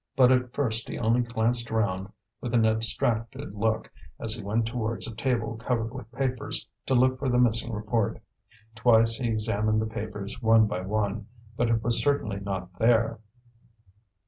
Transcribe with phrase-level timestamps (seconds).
[0.15, 2.11] But at first he only glanced round
[2.41, 3.87] with an abstracted look
[4.19, 8.19] as he went towards a table covered with papers to look for the missing report.
[8.73, 13.19] Twice he examined the papers one by one, but it was certainly not there.